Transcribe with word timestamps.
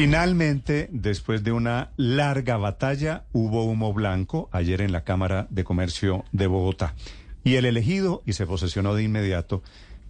Finalmente, 0.00 0.88
después 0.92 1.42
de 1.42 1.50
una 1.50 1.90
larga 1.96 2.56
batalla, 2.56 3.24
hubo 3.32 3.64
humo 3.64 3.92
blanco 3.92 4.48
ayer 4.52 4.80
en 4.80 4.92
la 4.92 5.02
Cámara 5.02 5.48
de 5.50 5.64
Comercio 5.64 6.24
de 6.30 6.46
Bogotá. 6.46 6.94
Y 7.42 7.56
el 7.56 7.64
elegido, 7.64 8.22
y 8.24 8.34
se 8.34 8.46
posesionó 8.46 8.94
de 8.94 9.02
inmediato, 9.02 9.60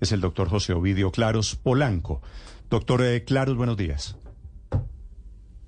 es 0.01 0.13
el 0.13 0.21
doctor 0.21 0.51
José 0.51 0.75
Ovidio 0.75 1.11
Claros 1.11 1.57
Polanco. 1.57 2.21
Doctor 2.69 3.03
eh, 3.03 3.25
Claros, 3.25 3.57
buenos 3.57 3.79
días. 3.79 4.19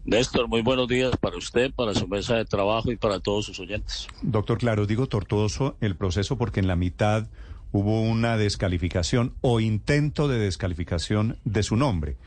Néstor, 0.05 0.49
muy 0.49 0.61
buenos 0.61 0.87
días 0.87 1.17
para 1.19 1.39
usted, 1.39 1.73
para 1.73 1.95
su 1.95 2.07
mesa 2.07 2.37
de 2.37 2.45
trabajo 2.45 2.93
y 2.93 2.97
para 2.97 3.21
todos 3.21 3.47
sus 3.47 3.59
oyentes. 3.59 4.07
Doctor 4.21 4.59
Claros, 4.59 4.87
digo 4.87 5.07
tortuoso 5.07 5.79
el 5.81 5.97
proceso 5.97 6.37
porque 6.37 6.61
en 6.61 6.67
la 6.67 6.77
mitad 6.77 7.29
hubo 7.73 8.03
una 8.03 8.37
descalificación 8.37 9.33
o 9.41 9.61
intento 9.61 10.29
de 10.29 10.39
descalificación 10.39 11.39
de 11.47 11.63
su 11.63 11.77
nombre 11.77 12.19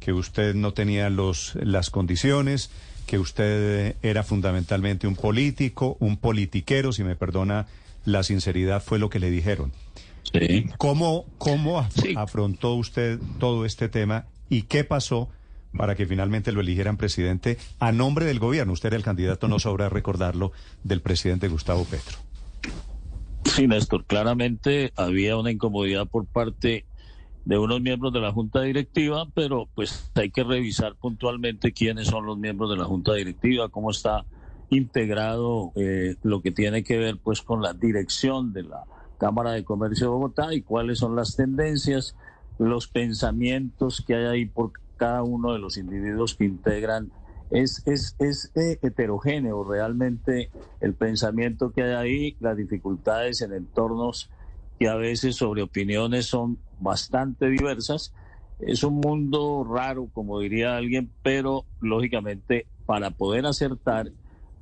que 0.00 0.12
usted 0.12 0.54
no 0.54 0.72
tenía 0.72 1.10
los, 1.10 1.54
las 1.62 1.90
condiciones, 1.90 2.70
que 3.06 3.18
usted 3.18 3.96
era 4.02 4.22
fundamentalmente 4.22 5.06
un 5.06 5.14
político, 5.14 5.96
un 6.00 6.16
politiquero, 6.16 6.92
si 6.92 7.04
me 7.04 7.16
perdona 7.16 7.66
la 8.04 8.22
sinceridad, 8.22 8.82
fue 8.82 8.98
lo 8.98 9.10
que 9.10 9.20
le 9.20 9.30
dijeron. 9.30 9.72
Sí. 10.32 10.66
¿Cómo, 10.78 11.26
cómo 11.38 11.86
afrontó 12.16 12.74
usted 12.74 13.18
todo 13.38 13.64
este 13.64 13.88
tema 13.88 14.26
y 14.48 14.62
qué 14.62 14.84
pasó 14.84 15.28
para 15.76 15.94
que 15.94 16.06
finalmente 16.06 16.52
lo 16.52 16.60
eligieran 16.60 16.96
presidente 16.96 17.58
a 17.78 17.92
nombre 17.92 18.24
del 18.24 18.38
gobierno? 18.38 18.72
Usted 18.72 18.88
era 18.88 18.96
el 18.96 19.02
candidato, 19.02 19.48
no 19.48 19.58
sobra 19.58 19.88
recordarlo, 19.88 20.52
del 20.82 21.00
presidente 21.00 21.48
Gustavo 21.48 21.84
Petro. 21.84 22.18
Sí, 23.44 23.66
Néstor, 23.66 24.04
claramente 24.04 24.92
había 24.96 25.36
una 25.36 25.50
incomodidad 25.50 26.06
por 26.06 26.26
parte 26.26 26.84
de 27.44 27.58
unos 27.58 27.80
miembros 27.80 28.12
de 28.12 28.20
la 28.20 28.32
Junta 28.32 28.60
Directiva, 28.62 29.26
pero 29.34 29.68
pues 29.74 30.10
hay 30.14 30.30
que 30.30 30.44
revisar 30.44 30.96
puntualmente 30.96 31.72
quiénes 31.72 32.08
son 32.08 32.26
los 32.26 32.38
miembros 32.38 32.70
de 32.70 32.76
la 32.76 32.84
Junta 32.84 33.14
Directiva, 33.14 33.68
cómo 33.68 33.90
está 33.90 34.24
integrado 34.70 35.72
eh, 35.74 36.16
lo 36.22 36.42
que 36.42 36.52
tiene 36.52 36.84
que 36.84 36.96
ver 36.98 37.18
pues 37.18 37.42
con 37.42 37.60
la 37.60 37.72
dirección 37.72 38.52
de 38.52 38.64
la 38.64 38.84
Cámara 39.18 39.52
de 39.52 39.64
Comercio 39.64 40.06
de 40.06 40.12
Bogotá 40.12 40.54
y 40.54 40.62
cuáles 40.62 40.98
son 40.98 41.16
las 41.16 41.36
tendencias, 41.36 42.14
los 42.58 42.88
pensamientos 42.88 44.02
que 44.06 44.14
hay 44.14 44.24
ahí 44.26 44.46
por 44.46 44.72
cada 44.96 45.22
uno 45.22 45.52
de 45.52 45.58
los 45.58 45.76
individuos 45.76 46.34
que 46.34 46.44
integran. 46.44 47.10
Es, 47.50 47.82
es, 47.86 48.14
es 48.20 48.52
eh, 48.54 48.78
heterogéneo 48.80 49.64
realmente 49.64 50.50
el 50.80 50.94
pensamiento 50.94 51.72
que 51.72 51.82
hay 51.82 51.92
ahí, 51.94 52.36
las 52.38 52.56
dificultades 52.56 53.42
en 53.42 53.52
entornos 53.52 54.30
que 54.80 54.88
a 54.88 54.96
veces 54.96 55.36
sobre 55.36 55.60
opiniones 55.60 56.24
son 56.24 56.58
bastante 56.78 57.50
diversas. 57.50 58.14
Es 58.58 58.82
un 58.82 58.94
mundo 58.94 59.62
raro, 59.70 60.08
como 60.10 60.40
diría 60.40 60.78
alguien, 60.78 61.12
pero 61.22 61.66
lógicamente 61.80 62.66
para 62.86 63.10
poder 63.10 63.44
acertar 63.44 64.10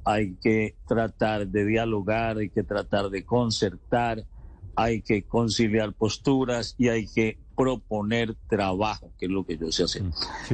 hay 0.05 0.35
que 0.43 0.75
tratar 0.89 1.47
de 1.47 1.65
dialogar, 1.65 2.39
hay 2.39 2.51
que 2.51 2.65
tratar 2.65 3.11
de 3.11 3.25
concertar, 3.25 4.27
hay 4.75 5.03
que 5.03 5.23
conciliar 5.23 5.93
posturas 5.93 6.75
y 6.79 6.89
hay 6.89 7.07
que 7.07 7.39
proponer 7.57 8.35
trabajo, 8.49 9.13
que 9.19 9.27
es 9.27 9.31
lo 9.31 9.45
que 9.45 9.57
yo 9.57 9.71
sé 9.71 9.85
hacer. 9.85 10.03
Mm, 10.03 10.13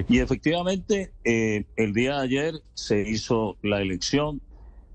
y 0.09 0.19
efectivamente, 0.19 1.15
eh, 1.25 1.65
el 1.77 1.95
día 1.95 2.17
de 2.17 2.23
ayer 2.23 2.55
se 2.75 3.01
hizo 3.01 3.57
la 3.63 3.81
elección, 3.81 4.43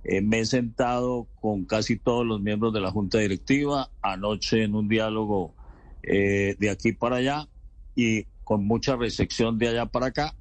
eh, 0.03 0.21
me 0.21 0.39
he 0.39 0.45
sentado 0.45 1.27
con 1.41 1.65
casi 1.65 1.97
todos 1.97 2.25
los 2.25 2.41
miembros 2.41 2.73
de 2.73 2.81
la 2.81 2.91
Junta 2.91 3.19
Directiva, 3.19 3.89
anoche 4.01 4.63
en 4.63 4.75
un 4.75 4.87
diálogo 4.87 5.53
eh, 6.03 6.55
de 6.57 6.69
aquí 6.69 6.93
para 6.93 7.17
allá 7.17 7.47
y 7.95 8.23
con 8.43 8.65
mucha 8.65 8.95
recepción 8.95 9.59
de 9.59 9.67
allá 9.67 9.85
para 9.85 10.07
acá, 10.07 10.35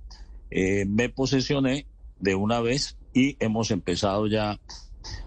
eh, 0.50 0.86
me 0.86 1.08
posesioné 1.08 1.86
de 2.20 2.34
una 2.34 2.60
vez 2.60 2.96
y 3.12 3.36
hemos 3.40 3.70
empezado 3.70 4.26
ya 4.26 4.58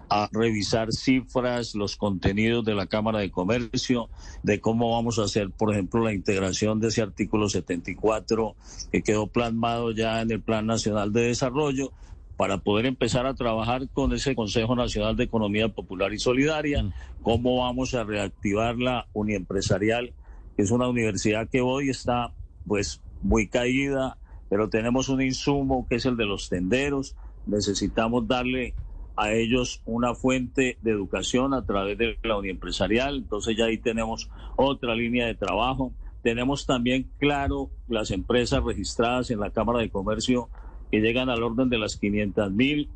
a 0.10 0.30
revisar 0.32 0.92
cifras, 0.92 1.74
los 1.74 1.96
contenidos 1.96 2.66
de 2.66 2.76
la 2.76 2.88
Cámara 2.88 3.20
de 3.20 3.32
Comercio, 3.32 4.10
de 4.44 4.60
cómo 4.60 4.92
vamos 4.92 5.20
a 5.20 5.24
hacer, 5.24 5.52
por 5.52 5.72
ejemplo, 5.72 6.04
la 6.04 6.14
integración 6.14 6.80
de 6.80 6.90
ese 6.90 7.02
artículo 7.02 7.48
74 7.48 8.56
que 8.92 9.04
quedó 9.04 9.28
plasmado 9.28 9.92
ya 9.92 10.22
en 10.22 10.32
el 10.32 10.42
Plan 10.42 10.66
Nacional 10.66 11.14
de 11.14 11.28
Desarrollo 11.28 11.94
para 12.42 12.58
poder 12.58 12.88
empezar 12.88 13.28
a 13.28 13.36
trabajar 13.36 13.88
con 13.94 14.14
ese 14.14 14.34
Consejo 14.34 14.76
Nacional 14.76 15.16
de 15.16 15.26
Economía 15.26 15.70
Popular 15.70 16.12
y 16.12 16.18
Solidaria, 16.18 16.82
mm. 16.82 16.94
cómo 17.22 17.58
vamos 17.58 17.94
a 17.94 18.04
reactivar 18.04 18.78
la 18.78 19.06
uniempresarial, 19.14 20.12
que 20.56 20.64
es 20.64 20.72
una 20.72 20.88
universidad 20.88 21.48
que 21.48 21.62
hoy 21.62 21.92
está 21.92 22.34
pues 22.66 23.00
muy 23.22 23.48
caída, 23.48 24.18
pero 24.50 24.70
tenemos 24.70 25.08
un 25.08 25.22
insumo 25.22 25.86
que 25.88 25.98
es 25.98 26.08
el 26.08 26.18
de 26.18 26.26
los 26.26 26.50
tenderos, 26.50 27.16
necesitamos 27.46 28.28
darle 28.28 28.74
a 29.16 29.32
ellos 29.34 29.84
una 29.86 30.16
fuente 30.16 30.80
de 30.82 30.90
educación 30.90 31.54
a 31.54 31.64
través 31.64 31.96
de 32.00 32.18
la 32.24 32.40
uniempresarial, 32.40 33.18
entonces 33.18 33.56
ya 33.56 33.66
ahí 33.66 33.78
tenemos 33.78 34.32
otra 34.56 34.96
línea 34.96 35.28
de 35.28 35.36
trabajo. 35.36 35.94
Tenemos 36.24 36.66
también 36.66 37.08
claro 37.20 37.70
las 37.88 38.10
empresas 38.10 38.64
registradas 38.64 39.30
en 39.30 39.40
la 39.40 39.52
Cámara 39.52 39.80
de 39.80 39.92
Comercio 39.92 40.50
que 40.92 41.00
llegan 41.00 41.30
al 41.30 41.42
orden 41.42 41.70
de 41.70 41.78
las 41.78 41.98
500 41.98 42.52
mil, 42.52 42.90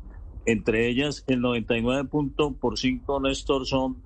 entre 0.44 0.88
ellas 0.88 1.24
el 1.26 1.40
99.5, 1.40 3.22
Néstor, 3.22 3.66
son 3.66 3.96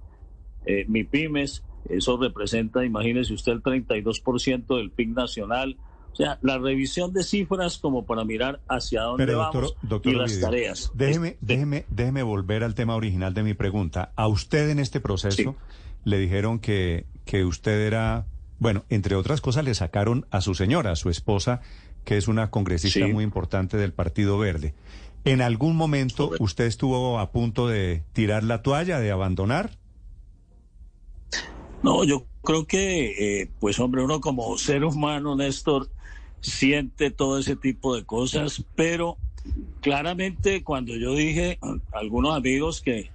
eh, 0.65 0.85
MIPIMES, 0.89 1.65
eso 1.89 2.17
representa, 2.17 2.85
imagínese 2.85 3.33
usted, 3.33 3.53
el 3.53 3.63
32% 3.63 4.77
del 4.77 4.91
PIB 4.91 5.15
nacional. 5.15 5.77
O 6.13 6.17
sea, 6.17 6.39
la 6.43 6.59
revisión 6.59 7.13
de 7.13 7.23
cifras 7.23 7.79
como 7.79 8.05
para 8.05 8.25
mirar 8.25 8.61
hacia 8.69 9.03
dónde 9.03 9.33
vamos 9.33 9.77
y 10.03 10.13
las 10.13 10.41
tareas. 10.41 10.91
Déjeme, 10.95 11.37
déjeme, 11.41 11.87
déjeme 11.89 12.23
volver 12.23 12.65
al 12.65 12.75
tema 12.75 12.97
original 12.97 13.33
de 13.33 13.45
mi 13.45 13.55
pregunta. 13.55 14.13
A 14.17 14.27
usted 14.27 14.71
en 14.71 14.81
este 14.81 15.01
proceso 15.01 15.57
le 16.05 16.19
dijeron 16.19 16.59
que, 16.59 17.07
que 17.25 17.45
usted 17.45 17.87
era, 17.87 18.27
bueno, 18.59 18.85
entre 18.89 19.15
otras 19.15 19.41
cosas 19.41 19.65
le 19.65 19.75
sacaron 19.75 20.27
a 20.31 20.41
su 20.41 20.55
señora, 20.55 20.93
a 20.93 20.97
su 20.97 21.11
esposa, 21.11 21.61
que 22.05 22.17
es 22.17 22.29
una 22.29 22.51
congresista 22.51 23.07
muy 23.07 23.25
importante 23.25 23.77
del 23.77 23.93
Partido 23.93 24.39
Verde. 24.39 24.75
¿En 25.25 25.43
algún 25.43 25.77
momento 25.77 26.33
usted 26.39 26.65
estuvo 26.65 27.19
a 27.19 27.31
punto 27.31 27.69
de 27.69 28.03
tirar 28.13 28.43
la 28.43 28.63
toalla, 28.63 29.01
de 29.01 29.11
abandonar? 29.11 29.77
No, 31.83 32.05
yo 32.05 32.27
creo 32.43 32.67
que, 32.67 33.43
eh, 33.43 33.51
pues 33.61 33.79
hombre, 33.79 34.03
uno 34.03 34.21
como 34.21 34.57
ser 34.59 34.85
humano, 34.85 35.37
Néstor, 35.37 35.89
siente 36.41 37.11
todo 37.11 37.39
ese 37.39 37.57
tipo 37.57 37.95
de 37.95 38.05
cosas, 38.05 38.65
pero 38.75 39.19
claramente 39.81 40.63
cuando 40.63 40.97
yo 40.97 41.15
dije 41.15 41.59
a 41.63 41.99
algunos 41.99 42.35
amigos 42.35 42.81
que 42.81 43.11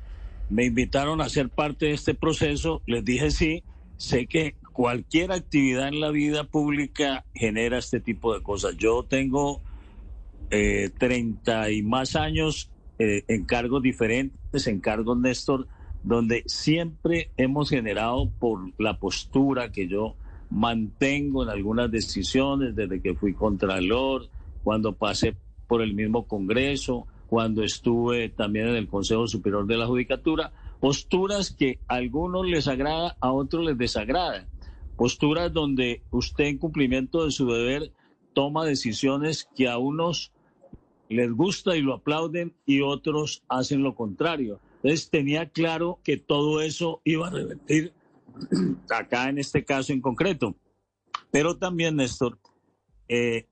me 0.49 0.65
invitaron 0.65 1.21
a 1.21 1.29
ser 1.29 1.49
parte 1.49 1.87
de 1.87 1.93
este 1.93 2.13
proceso, 2.13 2.81
les 2.85 3.03
dije 3.03 3.31
sí, 3.31 3.63
sé 3.97 4.27
que 4.27 4.55
cualquier 4.75 5.31
actividad 5.31 5.87
en 5.87 6.01
la 6.01 6.11
vida 6.11 6.43
pública 6.43 7.23
genera 7.33 7.77
este 7.77 8.01
tipo 8.01 8.33
de 8.33 8.43
cosas. 8.43 8.75
Yo 8.75 9.03
tengo 9.03 9.61
eh, 10.51 10.89
30 10.99 11.71
y 11.71 11.81
más 11.81 12.17
años 12.17 12.69
eh, 12.99 13.23
en 13.29 13.45
cargos 13.45 13.81
diferentes, 13.81 14.67
en 14.67 14.81
cargos 14.81 15.17
Néstor, 15.17 15.69
donde 16.03 16.43
siempre 16.47 17.31
hemos 17.37 17.69
generado 17.69 18.29
por 18.37 18.73
la 18.77 18.99
postura 18.99 19.71
que 19.71 19.87
yo 19.87 20.15
mantengo 20.49 21.43
en 21.43 21.49
algunas 21.49 21.89
decisiones, 21.89 22.75
desde 22.75 23.01
que 23.01 23.15
fui 23.15 23.33
contralor, 23.33 24.27
cuando 24.61 24.91
pasé 24.91 25.37
por 25.67 25.81
el 25.81 25.93
mismo 25.93 26.27
Congreso, 26.27 27.07
cuando 27.27 27.63
estuve 27.63 28.27
también 28.27 28.67
en 28.67 28.75
el 28.75 28.89
Consejo 28.89 29.25
Superior 29.25 29.65
de 29.67 29.77
la 29.77 29.87
Judicatura, 29.87 30.51
posturas 30.81 31.51
que 31.51 31.79
a 31.87 31.95
algunos 31.95 32.45
les 32.45 32.67
agrada, 32.67 33.15
a 33.21 33.31
otros 33.31 33.63
les 33.63 33.77
desagrada 33.77 34.49
posturas 34.95 35.51
donde 35.51 36.01
usted 36.11 36.45
en 36.45 36.57
cumplimiento 36.57 37.25
de 37.25 37.31
su 37.31 37.49
deber 37.49 37.91
toma 38.33 38.65
decisiones 38.65 39.47
que 39.55 39.67
a 39.67 39.77
unos 39.77 40.31
les 41.09 41.31
gusta 41.31 41.75
y 41.75 41.81
lo 41.81 41.93
aplauden 41.93 42.53
y 42.65 42.81
otros 42.81 43.43
hacen 43.47 43.83
lo 43.83 43.95
contrario. 43.95 44.59
Entonces 44.77 45.09
tenía 45.09 45.49
claro 45.49 45.99
que 46.03 46.17
todo 46.17 46.61
eso 46.61 47.01
iba 47.03 47.27
a 47.27 47.31
revertir 47.31 47.93
acá 48.89 49.29
en 49.29 49.37
este 49.37 49.63
caso 49.63 49.93
en 49.93 50.01
concreto. 50.01 50.55
Pero 51.31 51.57
también, 51.57 51.95
Néstor, 51.95 52.39
eh, 53.07 53.47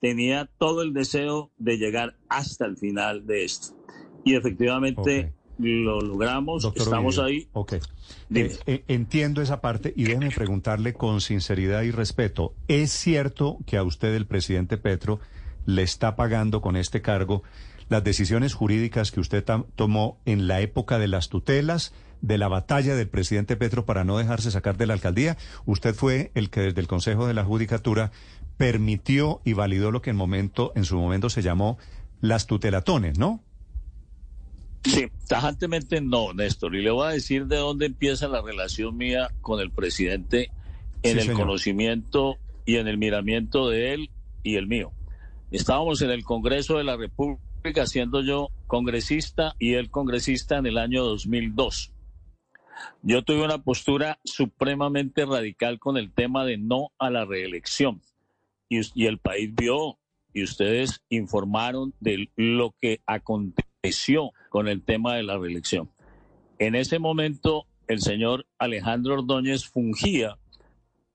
tenía 0.00 0.50
todo 0.58 0.82
el 0.82 0.92
deseo 0.92 1.50
de 1.56 1.78
llegar 1.78 2.16
hasta 2.28 2.66
el 2.66 2.76
final 2.76 3.26
de 3.26 3.44
esto. 3.44 3.76
Y 4.24 4.34
efectivamente 4.34 5.32
lo 5.58 6.00
logramos, 6.00 6.64
estamos 6.74 7.18
ahí. 7.18 7.48
Ok. 7.52 7.74
Eh, 8.34 8.56
eh, 8.66 8.84
entiendo 8.88 9.42
esa 9.42 9.60
parte 9.60 9.92
y 9.96 10.04
déjeme 10.04 10.30
preguntarle 10.30 10.94
con 10.94 11.20
sinceridad 11.20 11.82
y 11.82 11.90
respeto, 11.90 12.54
¿es 12.68 12.90
cierto 12.90 13.58
que 13.66 13.76
a 13.76 13.82
usted 13.82 14.14
el 14.14 14.26
presidente 14.26 14.76
Petro 14.76 15.20
le 15.66 15.82
está 15.82 16.16
pagando 16.16 16.60
con 16.60 16.76
este 16.76 17.02
cargo 17.02 17.42
las 17.88 18.02
decisiones 18.02 18.54
jurídicas 18.54 19.12
que 19.12 19.20
usted 19.20 19.44
tomó 19.76 20.18
en 20.24 20.48
la 20.48 20.60
época 20.60 20.98
de 20.98 21.08
las 21.08 21.28
tutelas, 21.28 21.92
de 22.22 22.38
la 22.38 22.48
batalla 22.48 22.96
del 22.96 23.08
presidente 23.08 23.56
Petro 23.56 23.84
para 23.84 24.04
no 24.04 24.16
dejarse 24.16 24.50
sacar 24.50 24.76
de 24.76 24.86
la 24.86 24.94
alcaldía? 24.94 25.36
Usted 25.66 25.94
fue 25.94 26.30
el 26.34 26.50
que 26.50 26.60
desde 26.60 26.80
el 26.80 26.86
Consejo 26.86 27.26
de 27.26 27.34
la 27.34 27.44
Judicatura 27.44 28.10
permitió 28.56 29.40
y 29.44 29.52
validó 29.52 29.90
lo 29.90 30.00
que 30.00 30.10
en, 30.10 30.16
momento, 30.16 30.72
en 30.74 30.84
su 30.84 30.96
momento 30.96 31.28
se 31.28 31.42
llamó 31.42 31.78
las 32.20 32.46
tutelatones, 32.46 33.18
¿no? 33.18 33.40
Sí, 34.84 35.06
tajantemente 35.28 36.00
no, 36.00 36.34
Néstor. 36.34 36.74
Y 36.76 36.82
le 36.82 36.90
voy 36.90 37.08
a 37.08 37.10
decir 37.10 37.46
de 37.46 37.56
dónde 37.56 37.86
empieza 37.86 38.28
la 38.28 38.42
relación 38.42 38.96
mía 38.96 39.30
con 39.40 39.60
el 39.60 39.70
presidente 39.70 40.50
en 41.02 41.18
el 41.18 41.32
conocimiento 41.32 42.36
y 42.66 42.76
en 42.76 42.88
el 42.88 42.98
miramiento 42.98 43.68
de 43.68 43.94
él 43.94 44.10
y 44.42 44.56
el 44.56 44.66
mío. 44.66 44.92
Estábamos 45.50 46.02
en 46.02 46.10
el 46.10 46.24
Congreso 46.24 46.78
de 46.78 46.84
la 46.84 46.96
República, 46.96 47.86
siendo 47.86 48.22
yo 48.22 48.48
congresista 48.66 49.54
y 49.58 49.74
él 49.74 49.90
congresista 49.90 50.58
en 50.58 50.66
el 50.66 50.78
año 50.78 51.04
2002. 51.04 51.92
Yo 53.02 53.22
tuve 53.22 53.44
una 53.44 53.62
postura 53.62 54.18
supremamente 54.24 55.24
radical 55.24 55.78
con 55.78 55.96
el 55.96 56.12
tema 56.12 56.44
de 56.44 56.58
no 56.58 56.90
a 56.98 57.08
la 57.08 57.24
reelección. 57.24 58.02
Y, 58.68 58.80
y 58.94 59.06
el 59.06 59.18
país 59.18 59.54
vio 59.54 59.98
y 60.32 60.42
ustedes 60.42 61.02
informaron 61.08 61.94
de 62.00 62.28
lo 62.36 62.74
que 62.80 63.00
aconteció 63.06 64.32
con 64.54 64.68
el 64.68 64.84
tema 64.84 65.16
de 65.16 65.24
la 65.24 65.36
reelección. 65.36 65.90
En 66.60 66.76
ese 66.76 67.00
momento, 67.00 67.66
el 67.88 68.00
señor 68.00 68.46
Alejandro 68.56 69.14
Ordóñez 69.14 69.64
fungía 69.64 70.38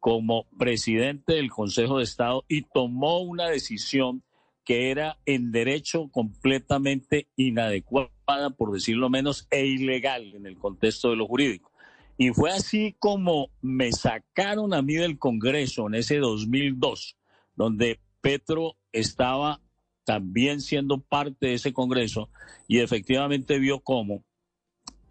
como 0.02 0.44
presidente 0.58 1.36
del 1.36 1.50
Consejo 1.50 2.00
de 2.00 2.04
Estado 2.04 2.44
y 2.50 2.64
tomó 2.64 3.20
una 3.20 3.48
decisión 3.48 4.24
que 4.66 4.92
era 4.92 5.20
en 5.26 5.54
derecho 5.54 6.10
completamente 6.12 7.30
inadecuada, 7.38 8.50
por 8.58 8.74
decirlo 8.74 9.10
menos, 9.10 9.48
e 9.52 9.66
ilegal 9.66 10.36
en 10.36 10.46
el 10.46 10.58
contexto 10.58 11.10
de 11.10 11.16
lo 11.16 11.26
jurídico. 11.26 11.72
Y 12.18 12.32
fue 12.32 12.52
así 12.52 12.98
como 13.00 13.52
me 13.62 13.94
sacaron 13.94 14.74
a 14.74 14.82
mí 14.82 14.96
del 14.96 15.18
Congreso 15.18 15.88
en 15.88 15.96
ese 15.96 16.18
2002, 16.18 17.16
donde 17.56 18.02
Petro 18.20 18.76
estaba 18.92 19.62
también 20.10 20.60
siendo 20.60 21.00
parte 21.00 21.46
de 21.46 21.54
ese 21.54 21.72
Congreso 21.72 22.32
y 22.68 22.80
efectivamente 22.80 23.60
vio 23.60 23.80
cómo 23.80 24.24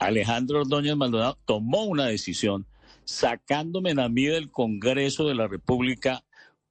Alejandro 0.00 0.62
Ordóñez 0.62 0.96
Maldonado 0.96 1.38
tomó 1.44 1.84
una 1.84 2.06
decisión 2.06 2.66
sacándome 3.04 3.92
a 3.92 4.08
mí 4.08 4.24
del 4.24 4.50
Congreso 4.50 5.28
de 5.28 5.36
la 5.36 5.46
República 5.46 6.24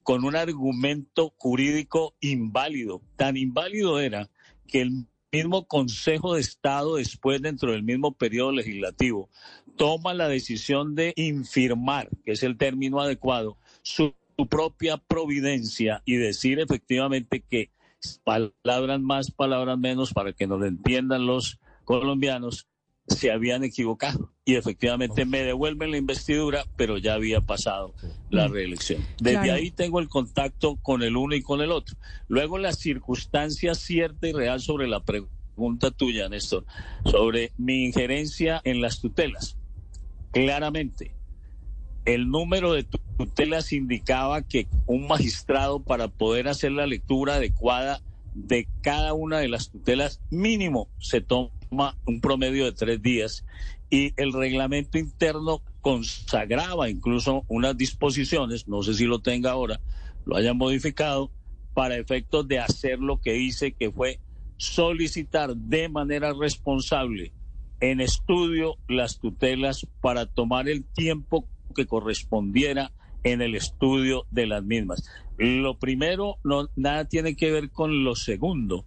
con 0.04 0.26
un 0.26 0.36
argumento 0.36 1.34
jurídico 1.38 2.16
inválido. 2.20 3.02
Tan 3.16 3.38
inválido 3.38 3.98
era 4.02 4.30
que 4.68 4.82
el 4.82 5.06
mismo 5.32 5.66
Consejo 5.66 6.36
de 6.36 6.42
Estado, 6.42 6.98
después 6.98 7.42
dentro 7.42 7.72
del 7.72 7.84
mismo 7.84 8.12
periodo 8.12 8.52
legislativo, 8.52 9.30
toma 9.78 10.14
la 10.14 10.28
decisión 10.28 10.96
de 10.96 11.14
infirmar, 11.16 12.10
que 12.26 12.34
es 12.34 12.44
el 12.44 12.58
término 12.58 13.00
adecuado, 13.00 13.58
su, 13.84 14.14
propia 14.50 14.98
providencia 14.98 16.04
y 16.06 16.18
decir 16.18 16.60
efectivamente 16.60 17.44
que 17.50 17.72
palabras 18.24 19.02
más, 19.02 19.32
palabras 19.32 19.78
menos, 19.78 20.14
para 20.14 20.34
que 20.34 20.48
nos 20.48 20.64
entiendan 20.64 21.26
los 21.26 21.60
colombianos, 21.84 22.68
se 23.08 23.32
habían 23.32 23.64
equivocado 23.64 24.34
y 24.44 24.56
efectivamente 24.56 25.26
me 25.26 25.42
devuelven 25.42 25.92
la 25.92 25.98
investidura, 25.98 26.66
pero 26.76 26.98
ya 26.98 27.14
había 27.14 27.42
pasado 27.42 27.94
la 28.30 28.48
mm. 28.48 28.52
reelección. 28.52 29.06
Desde 29.20 29.52
ahí 29.52 29.72
tengo 29.72 30.00
el 30.00 30.10
contacto 30.10 30.76
con 30.78 31.04
el 31.04 31.16
uno 31.16 31.36
y 31.36 31.42
con 31.42 31.62
el 31.62 31.72
otro. 31.72 31.96
Luego 32.28 32.58
la 32.58 32.74
circunstancia 32.74 33.76
cierta 33.76 34.28
y 34.28 34.34
real 34.34 34.60
sobre 34.60 34.88
la 34.88 35.04
pregunta 35.04 35.92
tuya, 35.92 36.28
Néstor, 36.28 36.66
sobre 37.06 37.54
mi 37.58 37.86
injerencia 37.86 38.62
en 38.66 38.82
las 38.82 39.00
tutelas. 39.00 39.58
Claramente, 40.32 41.17
el 42.08 42.30
número 42.30 42.72
de 42.72 42.88
tutelas 43.18 43.74
indicaba 43.74 44.42
que 44.42 44.68
un 44.86 45.08
magistrado 45.08 45.82
para 45.84 46.08
poder 46.08 46.48
hacer 46.48 46.72
la 46.72 46.88
lectura 46.88 47.36
adecuada 47.36 48.02
de 48.34 48.66
cada 48.82 49.14
una 49.14 49.40
de 49.40 49.50
las 49.50 49.70
tutelas 49.70 50.22
mínimo 50.32 50.88
se 51.00 51.20
toma 51.20 51.98
un 52.06 52.22
promedio 52.22 52.64
de 52.64 52.72
tres 52.72 53.02
días 53.02 53.44
y 53.90 54.14
el 54.16 54.32
reglamento 54.32 54.98
interno 54.98 55.62
consagraba 55.82 56.90
incluso 56.90 57.44
unas 57.50 57.76
disposiciones, 57.78 58.70
no 58.70 58.84
sé 58.84 58.94
si 58.94 59.04
lo 59.04 59.20
tenga 59.20 59.52
ahora, 59.52 59.82
lo 60.26 60.38
hayan 60.38 60.58
modificado, 60.58 61.30
para 61.74 61.98
efectos 61.98 62.48
de 62.48 62.60
hacer 62.60 63.00
lo 63.00 63.20
que 63.20 63.38
hice, 63.38 63.74
que 63.74 63.92
fue 63.92 64.20
solicitar 64.56 65.56
de 65.56 65.90
manera 65.90 66.34
responsable 66.34 67.34
en 67.82 68.00
estudio 68.00 68.78
las 68.88 69.20
tutelas 69.20 69.86
para 70.02 70.26
tomar 70.26 70.70
el 70.70 70.86
tiempo 70.86 71.48
que 71.78 71.86
correspondiera 71.86 72.92
en 73.24 73.42
el 73.42 73.56
estudio 73.56 74.26
de 74.32 74.48
las 74.48 74.64
mismas. 74.64 75.10
Lo 75.38 75.78
primero, 75.78 76.38
no, 76.44 76.70
nada 76.76 77.06
tiene 77.06 77.36
que 77.36 77.52
ver 77.52 77.70
con 77.70 78.04
lo 78.04 78.16
segundo. 78.16 78.86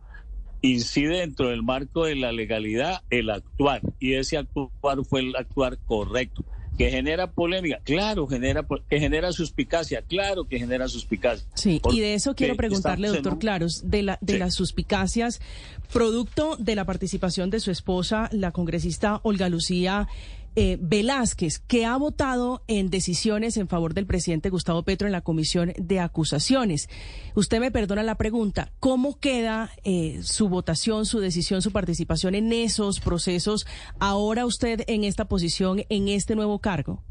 Incide 0.63 1.21
dentro 1.21 1.49
del 1.49 1.63
marco 1.63 2.05
de 2.05 2.17
la 2.17 2.33
legalidad 2.33 3.03
el 3.09 3.31
actuar. 3.31 3.81
Y 3.99 4.15
ese 4.15 4.37
actuar 4.37 5.05
fue 5.05 5.21
el 5.21 5.37
actuar 5.37 5.79
correcto. 5.79 6.45
Que 6.77 6.91
genera 6.91 7.31
polémica, 7.31 7.79
claro, 7.85 8.27
genera 8.27 8.67
que 8.89 8.99
genera 8.99 9.33
suspicacia, 9.33 10.01
claro 10.01 10.45
que 10.45 10.59
genera 10.59 10.89
suspicacia. 10.89 11.47
Sí, 11.55 11.79
y 11.93 12.01
de 12.01 12.15
eso 12.15 12.35
quiero 12.35 12.57
preguntarle, 12.57 13.09
doctor 13.09 13.39
Claros, 13.39 13.91
de 13.91 14.03
la 14.03 14.19
de 14.23 14.39
las 14.39 14.55
suspicacias 14.55 15.43
producto 15.93 16.57
de 16.57 16.75
la 16.77 16.87
participación 16.87 17.51
de 17.51 17.61
su 17.61 17.71
esposa, 17.71 18.31
la 18.33 18.53
congresista 18.53 19.21
Olga 19.25 19.51
Lucía 19.51 20.09
eh, 20.57 20.79
Velázquez, 20.81 21.59
que 21.61 21.87
ha 21.87 21.97
votado 21.97 22.65
en 22.67 22.91
decisiones 22.91 23.57
en 23.57 23.69
favor 23.69 23.95
del 23.95 24.07
presidente 24.07 24.51
Gustavo 24.51 24.83
Petro 24.83 25.07
en 25.07 25.13
la 25.13 25.21
comisión 25.21 25.73
de 25.77 26.01
acusaciones. 26.01 26.89
Usted 27.35 27.61
me 27.61 27.71
perdona 27.71 28.03
la 28.03 28.17
pregunta, 28.17 28.73
¿cómo 28.81 29.19
queda 29.21 29.71
eh, 29.85 30.21
su 30.23 30.49
votación, 30.49 31.07
su 31.07 31.21
decisión, 31.21 31.63
su 31.63 31.73
participación 31.73 32.35
en 32.35 32.53
esos 32.53 33.01
procesos 33.01 33.67
ahora 33.99 34.47
usted 34.47 34.83
en 34.89 35.05
esta 35.05 35.27
posición, 35.29 35.85
en 35.89 36.09
este 36.09 36.35
nuevo 36.35 36.59
cargo? 36.59 37.03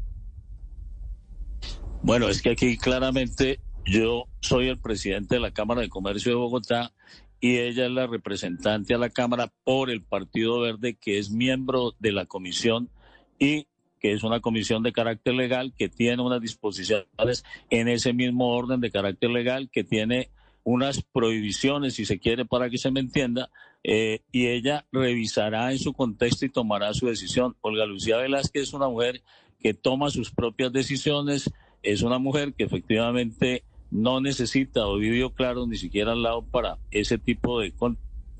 Bueno, 2.02 2.28
es 2.28 2.42
que 2.42 2.50
aquí 2.50 2.76
claramente 2.76 3.60
yo 3.84 4.24
soy 4.40 4.68
el 4.68 4.78
presidente 4.78 5.36
de 5.36 5.40
la 5.40 5.50
Cámara 5.50 5.80
de 5.80 5.88
Comercio 5.88 6.32
de 6.32 6.36
Bogotá 6.36 6.92
y 7.40 7.56
ella 7.56 7.86
es 7.86 7.92
la 7.92 8.06
representante 8.06 8.94
a 8.94 8.98
la 8.98 9.10
Cámara 9.10 9.52
por 9.64 9.90
el 9.90 10.02
Partido 10.02 10.60
Verde, 10.60 10.94
que 10.94 11.18
es 11.18 11.30
miembro 11.30 11.94
de 11.98 12.12
la 12.12 12.26
comisión 12.26 12.90
y 13.40 13.66
que 13.98 14.12
es 14.12 14.22
una 14.22 14.40
comisión 14.40 14.84
de 14.84 14.92
carácter 14.92 15.34
legal 15.34 15.74
que 15.76 15.88
tiene 15.88 16.22
unas 16.22 16.40
disposiciones 16.40 17.44
en 17.68 17.88
ese 17.88 18.12
mismo 18.12 18.54
orden 18.54 18.80
de 18.80 18.90
carácter 18.90 19.30
legal, 19.30 19.68
que 19.70 19.84
tiene 19.84 20.30
unas 20.62 21.02
prohibiciones, 21.02 21.94
si 21.94 22.04
se 22.04 22.18
quiere, 22.18 22.44
para 22.44 22.70
que 22.70 22.78
se 22.78 22.90
me 22.90 23.00
entienda, 23.00 23.50
eh, 23.82 24.20
y 24.30 24.46
ella 24.46 24.86
revisará 24.92 25.72
en 25.72 25.78
su 25.78 25.92
contexto 25.92 26.46
y 26.46 26.50
tomará 26.50 26.94
su 26.94 27.06
decisión. 27.06 27.56
Olga 27.60 27.86
Lucía 27.86 28.18
Velázquez 28.18 28.62
es 28.62 28.72
una 28.72 28.88
mujer 28.88 29.22
que 29.58 29.74
toma 29.74 30.10
sus 30.10 30.30
propias 30.30 30.72
decisiones, 30.72 31.50
es 31.82 32.02
una 32.02 32.18
mujer 32.18 32.54
que 32.54 32.64
efectivamente 32.64 33.64
no 33.90 34.20
necesita 34.20 34.86
oído 34.86 35.30
claro 35.34 35.66
ni 35.66 35.76
siquiera 35.76 36.12
al 36.12 36.22
lado 36.22 36.42
para 36.42 36.78
ese 36.90 37.18
tipo 37.18 37.60
de 37.60 37.72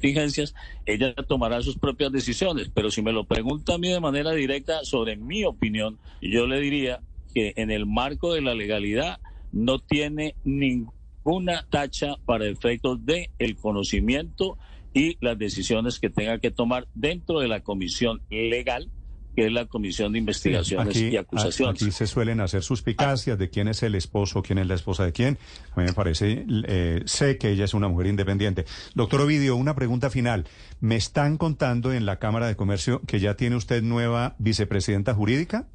contingencias, 0.00 0.54
ella 0.86 1.14
tomará 1.14 1.62
sus 1.62 1.78
propias 1.78 2.10
decisiones. 2.10 2.70
Pero 2.74 2.90
si 2.90 3.02
me 3.02 3.12
lo 3.12 3.24
pregunta 3.24 3.74
a 3.74 3.78
mí 3.78 3.88
de 3.88 4.00
manera 4.00 4.32
directa 4.32 4.84
sobre 4.84 5.16
mi 5.16 5.44
opinión, 5.44 5.98
yo 6.22 6.46
le 6.46 6.58
diría 6.60 7.00
que 7.34 7.52
en 7.56 7.70
el 7.70 7.86
marco 7.86 8.32
de 8.32 8.40
la 8.40 8.54
legalidad 8.54 9.20
no 9.52 9.78
tiene 9.78 10.34
ninguna 10.42 11.66
tacha 11.70 12.16
para 12.24 12.46
efectos 12.46 13.04
de 13.04 13.30
el 13.38 13.56
conocimiento 13.56 14.58
y 14.94 15.18
las 15.20 15.38
decisiones 15.38 16.00
que 16.00 16.10
tenga 16.10 16.38
que 16.38 16.50
tomar 16.50 16.88
dentro 16.94 17.40
de 17.40 17.48
la 17.48 17.60
comisión 17.60 18.22
legal 18.30 18.90
que 19.34 19.46
es 19.46 19.52
la 19.52 19.66
Comisión 19.66 20.12
de 20.12 20.18
Investigaciones 20.18 20.96
y 20.96 21.16
Acusaciones. 21.16 21.82
Aquí 21.82 21.90
se 21.92 22.06
suelen 22.06 22.40
hacer 22.40 22.62
suspicacias 22.62 23.38
de 23.38 23.50
quién 23.50 23.68
es 23.68 23.82
el 23.82 23.94
esposo, 23.94 24.42
quién 24.42 24.58
es 24.58 24.66
la 24.66 24.74
esposa 24.74 25.04
de 25.04 25.12
quién. 25.12 25.38
A 25.74 25.80
mí 25.80 25.86
me 25.86 25.92
parece, 25.92 26.44
eh, 26.66 27.02
sé 27.04 27.38
que 27.38 27.50
ella 27.50 27.64
es 27.64 27.74
una 27.74 27.88
mujer 27.88 28.08
independiente. 28.08 28.64
Doctor 28.94 29.22
Ovidio, 29.22 29.56
una 29.56 29.74
pregunta 29.74 30.10
final. 30.10 30.46
Me 30.80 30.96
están 30.96 31.36
contando 31.36 31.92
en 31.92 32.06
la 32.06 32.18
Cámara 32.18 32.46
de 32.46 32.56
Comercio 32.56 33.00
que 33.06 33.20
ya 33.20 33.36
tiene 33.36 33.56
usted 33.56 33.82
nueva 33.82 34.34
vicepresidenta 34.38 35.14
jurídica. 35.14 35.68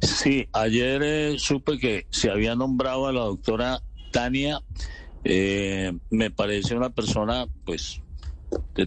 Sí, 0.00 0.48
ayer 0.52 1.02
eh, 1.02 1.36
supe 1.38 1.78
que 1.78 2.06
se 2.10 2.30
había 2.30 2.54
nombrado 2.54 3.06
a 3.06 3.12
la 3.12 3.20
doctora 3.20 3.80
Tania. 4.12 4.60
Eh, 5.24 5.92
me 6.10 6.30
parece 6.30 6.76
una 6.76 6.90
persona, 6.90 7.46
pues, 7.64 8.02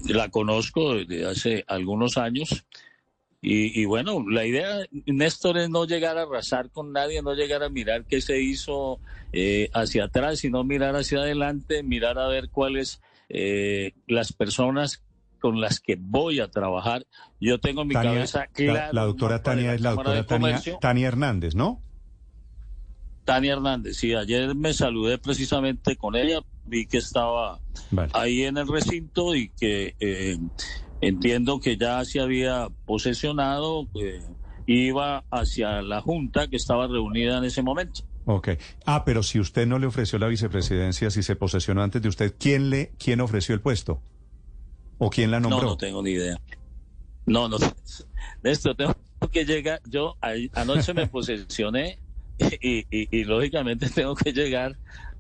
la 0.10 0.30
conozco 0.30 0.96
desde 0.96 1.26
hace 1.26 1.66
algunos 1.68 2.18
años. 2.18 2.66
Y, 3.42 3.86
bueno, 3.86 4.26
la 4.30 4.46
idea, 4.46 4.86
Néstor, 5.06 5.58
es 5.60 5.70
no 5.70 5.86
llegar 5.86 6.18
a 6.18 6.24
arrasar 6.24 6.72
con 6.72 6.92
nadie, 6.92 7.22
no 7.22 7.34
llegar 7.36 7.64
a 7.64 7.70
mirar 7.70 8.04
qué 8.04 8.20
se 8.20 8.42
hizo 8.42 9.00
eh, 9.32 9.70
hacia 9.74 10.06
atrás, 10.06 10.40
sino 10.40 10.66
mirar 10.66 10.98
hacia 10.98 11.20
adelante, 11.20 11.82
mirar 11.82 12.20
a 12.20 12.28
ver 12.28 12.50
cuáles 12.50 13.02
eh, 13.30 13.94
las 14.08 14.34
personas 14.34 15.04
con 15.40 15.62
las 15.62 15.80
que 15.80 15.96
voy 15.98 16.42
a 16.42 16.50
trabajar. 16.50 17.06
Yo 17.40 17.60
tengo 17.60 17.86
mi 17.86 17.94
cabeza 17.94 18.48
clara. 18.48 18.90
La, 18.92 19.06
doctora 19.06 19.42
Tania 19.42 19.74
es 19.74 19.80
la 19.80 19.92
doctora 19.92 20.26
Tania, 20.26 20.62
Tania 20.82 21.08
Hernández, 21.08 21.56
¿no? 21.56 21.82
Tania 23.30 23.54
Hernández, 23.54 23.98
sí, 23.98 24.16
ayer 24.16 24.56
me 24.56 24.74
saludé 24.74 25.20
precisamente 25.20 25.96
con 25.96 26.16
ella, 26.16 26.42
vi 26.66 26.88
que 26.88 26.98
estaba 26.98 27.60
ahí 28.14 28.42
en 28.42 28.58
el 28.58 28.68
recinto 28.68 29.36
y 29.36 29.50
que 29.50 29.96
eh, 30.00 30.40
entiendo 31.00 31.60
que 31.60 31.78
ya 31.78 32.04
se 32.06 32.22
había 32.22 32.70
posesionado, 32.88 33.88
eh, 34.02 34.24
iba 34.66 35.26
hacia 35.30 35.84
la 35.84 36.02
Junta 36.02 36.48
que 36.48 36.56
estaba 36.56 36.88
reunida 36.88 37.38
en 37.38 37.44
ese 37.44 37.62
momento. 37.62 38.02
Ok. 38.26 38.50
Ah, 38.88 39.06
pero 39.06 39.22
si 39.22 39.40
usted 39.40 39.68
no 39.68 39.78
le 39.78 39.86
ofreció 39.86 40.18
la 40.18 40.28
vicepresidencia, 40.28 41.12
si 41.12 41.22
se 41.22 41.36
posesionó 41.36 41.84
antes 41.84 42.02
de 42.02 42.10
usted, 42.10 42.34
¿quién 42.36 42.72
le, 42.72 42.94
quién 42.98 43.22
ofreció 43.22 43.54
el 43.54 43.62
puesto? 43.62 44.02
¿O 44.98 45.12
quién 45.12 45.30
la 45.30 45.40
nombró? 45.40 45.62
No, 45.62 45.68
no 45.68 45.78
tengo 45.78 46.02
ni 46.02 46.14
idea. 46.14 46.36
No, 47.28 47.48
no. 47.48 47.58
Esto 48.44 48.74
tengo 48.74 48.96
que 49.32 49.46
llegar. 49.46 49.82
Yo 49.88 50.18
anoche 50.56 50.96
me 50.96 51.06
posesioné 51.12 52.00
y, 52.62 53.24
lógicamente 53.24 53.90
tengo 53.96 54.16
que 54.16 54.34
llegar 54.34 54.78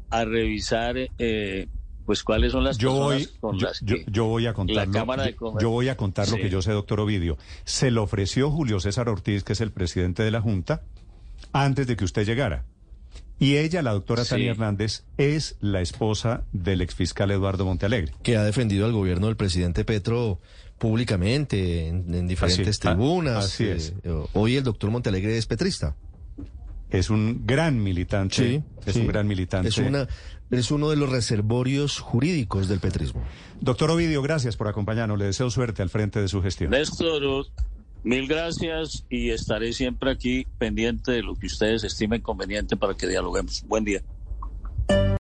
a 0.10 0.26
revisar 0.26 0.96
eh, 1.18 1.68
pues 2.06 2.24
cuáles 2.24 2.52
son 2.52 2.64
las 2.64 2.78
yo 2.78 2.94
voy, 2.94 3.30
con 3.40 3.60
las 3.60 3.82
yo, 3.82 4.26
voy 4.26 4.48
a 4.48 4.54
contar 4.54 4.88
yo, 5.60 5.70
voy 5.70 5.90
a 5.90 5.96
contar 5.96 6.28
lo 6.30 6.38
que 6.38 6.50
yo 6.50 6.62
sé, 6.64 6.72
doctor 6.72 7.00
Ovidio. 7.00 7.38
Se 7.66 7.92
lo 7.92 8.02
ofreció 8.02 8.50
Julio 8.50 8.80
César 8.80 9.10
Ortiz, 9.10 9.44
que 9.44 9.54
es 9.54 9.62
el 9.62 9.72
presidente 9.72 10.24
de 10.24 10.32
la 10.32 10.42
Junta, 10.42 10.82
antes 11.54 11.86
de 11.86 11.96
que 11.96 12.06
usted 12.06 12.26
llegara. 12.26 12.66
Y 13.38 13.58
ella, 13.58 13.82
la 13.82 13.92
doctora 13.92 14.26
Tania 14.26 14.52
Hernández, 14.52 15.04
es 15.18 15.56
la 15.62 15.82
esposa 15.82 16.44
del 16.52 16.82
exfiscal 16.82 17.32
Eduardo 17.32 17.64
Montealegre. 17.64 18.12
Que 18.22 18.36
ha 18.38 18.44
defendido 18.44 18.86
al 18.86 18.92
gobierno 18.92 19.28
del 19.28 19.38
presidente 19.38 19.86
Petro 19.86 20.40
públicamente 20.80 21.88
en, 21.88 22.28
diferentes 22.28 22.80
tribunas. 22.80 23.46
Así 23.46 23.68
es. 23.68 23.94
Eh, 24.04 24.24
hoy 24.34 24.56
el 24.56 24.64
doctor 24.64 24.90
Montealegre 24.90 25.38
es 25.38 25.46
petrista. 25.46 25.96
Es 26.89 27.10
un 27.10 27.46
gran 27.46 27.81
militante. 27.81 28.36
Sí, 28.36 28.63
es 28.86 28.96
un 28.96 29.08
gran 29.08 29.27
militante. 29.27 29.69
Es, 29.69 29.77
una, 29.77 30.08
es 30.50 30.72
uno 30.72 30.89
de 30.89 30.96
los 30.96 31.10
reservorios 31.10 32.00
jurídicos 32.00 32.67
del 32.67 32.79
petrismo. 32.79 33.24
Doctor 33.62 33.91
Ovidio, 33.91 34.22
gracias 34.22 34.58
por 34.58 34.67
acompañarnos. 34.67 35.19
Le 35.19 35.25
deseo 35.25 35.50
suerte 35.50 35.81
al 35.81 35.89
frente 35.89 36.19
de 36.19 36.27
su 36.27 36.41
gestión. 36.41 36.72
Néstor, 36.72 37.48
Mil 38.01 38.27
gracias 38.27 39.05
y 39.10 39.31
estaré 39.31 39.74
siempre 39.74 40.12
aquí 40.12 40.48
pendiente 40.58 41.12
de 41.12 41.22
lo 41.22 41.36
que 41.36 41.48
ustedes 41.48 41.84
estimen 41.84 42.22
conveniente 42.22 42.77
para 42.77 42.93
que 42.93 43.08
dialoguemos. 43.08 43.65
Buen 43.67 43.84
día. 43.84 44.01